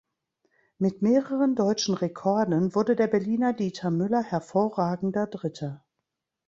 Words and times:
Mit 0.79 1.03
mehreren 1.03 1.53
deutschen 1.55 1.93
Rekorden 1.93 2.73
wurde 2.73 2.95
der 2.95 3.05
Berliner 3.05 3.53
Dieter 3.53 3.91
Müller 3.91 4.23
hervorragender 4.23 5.27
Dritter. 5.27 5.85